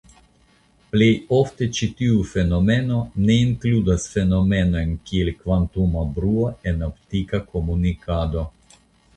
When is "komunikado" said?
7.53-8.49